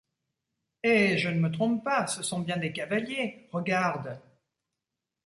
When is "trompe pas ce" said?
1.51-2.23